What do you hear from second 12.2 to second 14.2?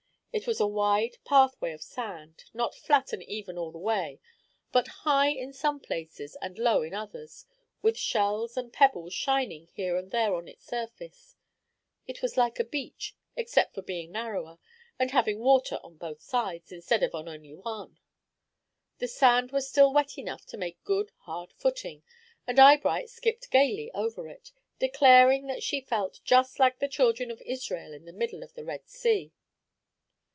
was like a beach, except for being